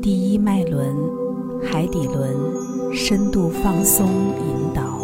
[0.00, 0.94] 第一脉轮——
[1.62, 2.34] 海底轮，
[2.94, 4.98] 深度放松引导。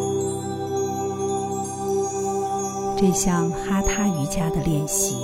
[2.96, 5.16] 这项哈他瑜伽的练习，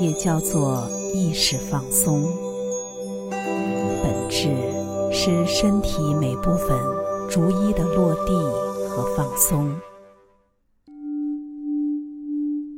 [0.00, 2.24] 也叫做意识放松，
[3.30, 4.48] 本质
[5.12, 6.76] 是身体每部分
[7.30, 8.32] 逐一的落地
[8.88, 9.70] 和放松，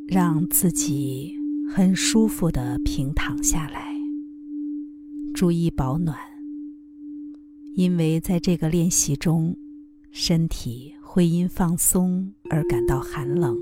[0.08, 1.32] 让自己
[1.74, 3.85] 很舒服的平躺下来。
[5.36, 6.16] 注意保暖，
[7.74, 9.54] 因为在这个练习中，
[10.10, 13.54] 身体会因放松而感到寒冷。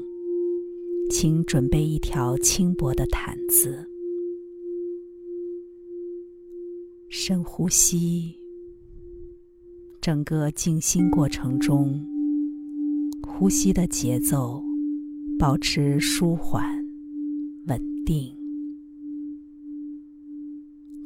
[1.11, 3.89] 请准备一条轻薄的毯子。
[7.09, 8.37] 深呼吸，
[10.01, 12.01] 整个静心过程中，
[13.27, 14.63] 呼吸的节奏
[15.41, 16.87] 保持舒缓、
[17.67, 18.44] 稳定。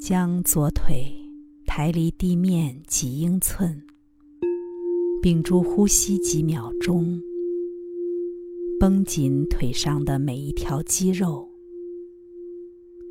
[0.09, 1.13] 将左腿
[1.67, 3.83] 抬离地面几英寸，
[5.21, 7.21] 屏住呼吸几秒钟，
[8.81, 11.51] 绷紧腿上的每一条肌肉，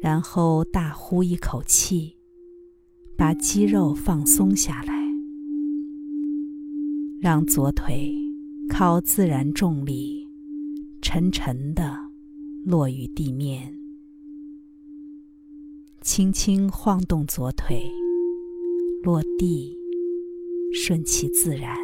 [0.02, 2.16] 然后大呼一口气，
[3.16, 5.08] 把肌肉放松下来，
[7.22, 8.11] 让左腿
[8.67, 10.28] 靠自然重力
[11.04, 11.95] 沉沉地
[12.66, 13.72] 落于地面。
[16.08, 17.91] 轻轻晃动左腿，
[19.03, 19.77] 落地，
[20.72, 21.75] 顺其自然。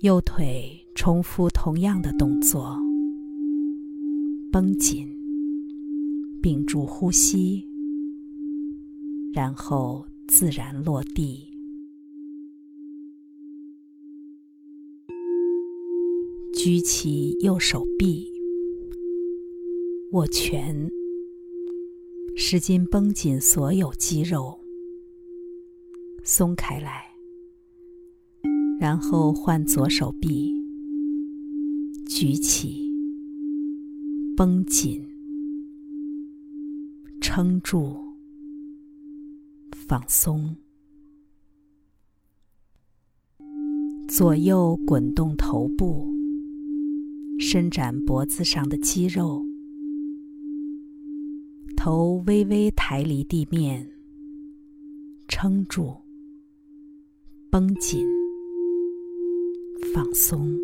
[0.00, 2.74] 右腿重复同样的动作，
[4.50, 5.06] 绷紧，
[6.40, 7.68] 屏住呼吸，
[9.34, 11.52] 然后自然落地。
[16.54, 18.34] 举起右手臂。
[20.12, 20.88] 握拳，
[22.36, 24.60] 使劲绷紧所有肌肉，
[26.22, 27.06] 松开来，
[28.78, 30.54] 然后换左手臂，
[32.06, 32.88] 举起，
[34.36, 35.04] 绷紧，
[37.20, 37.96] 撑住，
[39.72, 40.56] 放松，
[44.08, 46.08] 左右滚动头部，
[47.40, 49.45] 伸展脖子上的肌肉。
[51.88, 53.88] 头微微抬离地面，
[55.28, 55.94] 撑住，
[57.48, 58.04] 绷紧，
[59.94, 60.58] 放松，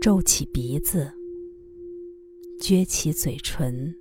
[0.00, 1.10] 皱起鼻子，
[2.60, 3.92] 撅起嘴唇，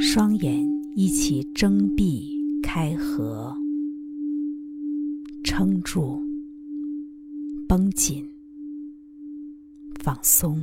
[0.00, 3.54] 双眼一起睁闭开合，
[5.44, 6.20] 撑住，
[7.68, 8.28] 绷紧，
[10.00, 10.60] 放松。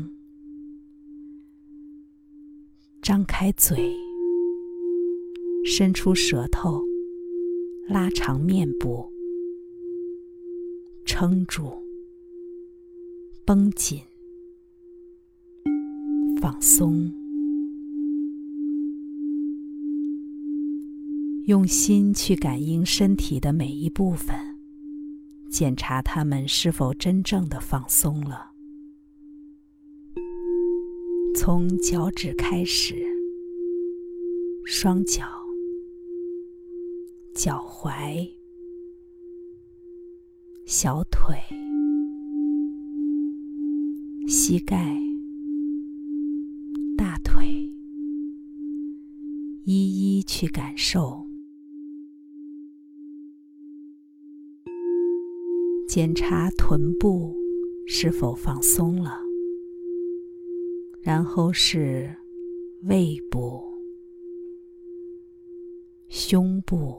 [3.03, 3.94] 张开嘴，
[5.66, 6.81] 伸出舌头，
[7.86, 9.06] 拉长面部，
[11.03, 11.69] 撑住，
[13.44, 14.00] 绷紧，
[16.40, 17.12] 放松，
[21.47, 24.34] 用心去感应身体的每一部分，
[25.50, 28.53] 检查它们是否真正的放松了。
[31.36, 32.96] 从脚趾开始，
[34.64, 35.24] 双脚、
[37.34, 38.30] 脚踝、
[40.66, 41.36] 小腿、
[44.28, 44.96] 膝盖、
[46.96, 47.70] 大腿，
[49.66, 51.28] 一一去感受，
[55.88, 57.36] 检查臀部
[57.88, 59.33] 是否放松了。
[61.03, 62.16] 然后是
[62.84, 63.62] 胃部、
[66.08, 66.97] 胸部，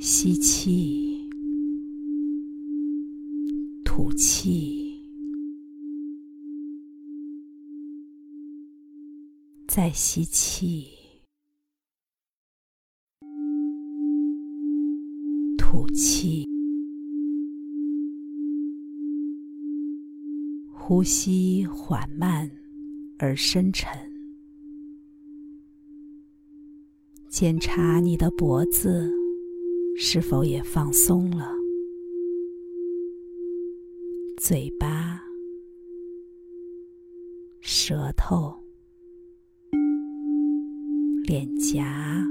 [0.00, 1.30] 吸气，
[3.84, 4.98] 吐气，
[9.68, 10.88] 再吸气，
[15.56, 16.53] 吐气。
[20.86, 22.50] 呼吸缓慢
[23.18, 23.90] 而深沉，
[27.26, 29.10] 检查你的脖子
[29.96, 31.50] 是否也放松了，
[34.36, 35.22] 嘴巴、
[37.62, 38.54] 舌头、
[41.26, 42.22] 脸颊、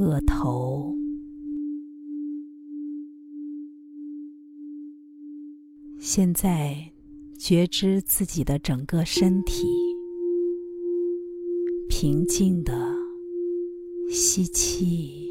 [0.00, 0.97] 额头。
[6.10, 6.90] 现在，
[7.38, 9.66] 觉知自己的整个身体，
[11.86, 12.72] 平静的
[14.10, 15.28] 吸气，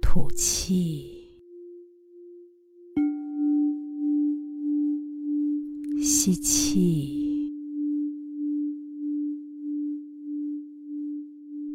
[0.00, 1.28] 吐气，
[6.02, 7.52] 吸气，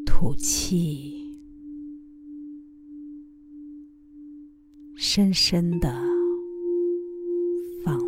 [0.04, 1.14] 吐气。
[4.98, 5.90] 深深的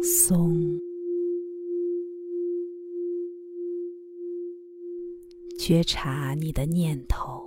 [0.10, 0.80] 松，
[5.60, 7.44] 觉察你的念头，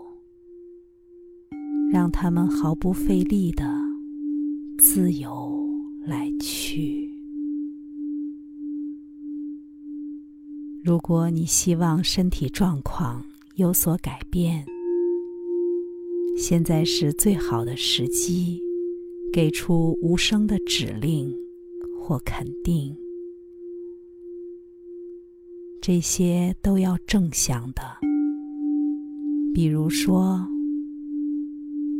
[1.90, 3.64] 让他们毫不费力的
[4.78, 5.58] 自由
[6.04, 7.10] 来去。
[10.84, 13.24] 如果你希望身体状况
[13.54, 14.66] 有所改变，
[16.36, 18.60] 现在是最好的时机。
[19.32, 21.32] 给出无声的指令
[22.02, 22.96] 或肯定，
[25.82, 27.82] 这些都要正向的。
[29.54, 30.40] 比如说，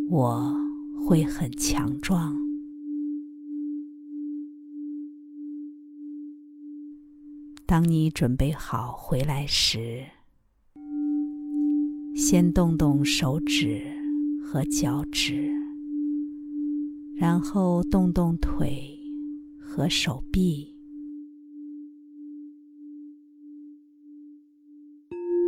[0.09, 0.57] 我
[1.07, 2.35] 会很强壮。
[7.67, 10.03] 当你准备好回来时，
[12.17, 13.83] 先动动手指
[14.43, 15.49] 和脚趾。
[17.17, 18.99] 然后动动腿
[19.73, 20.67] 和手臂，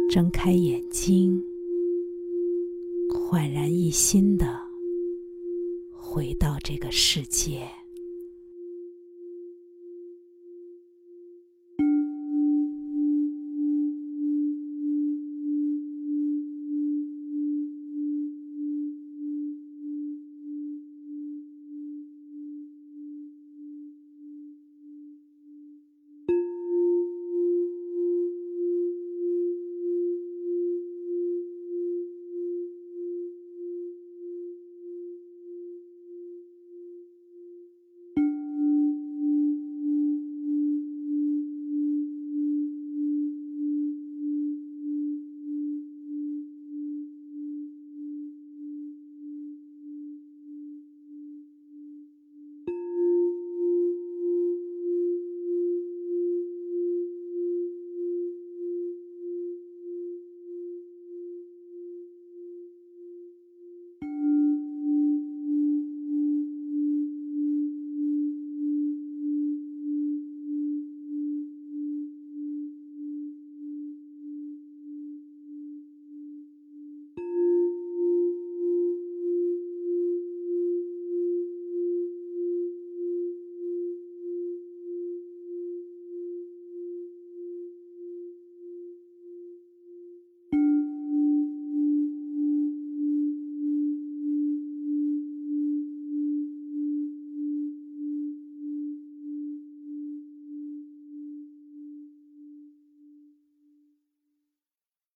[0.08, 1.42] 睁开眼睛，
[3.08, 4.46] 焕然一新的
[5.90, 7.68] 回到这个世界。